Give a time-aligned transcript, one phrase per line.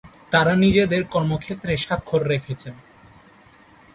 [0.31, 2.75] তারা নিজেদের কর্মক্ষেত্রে স্বাক্ষর রেখেছেন।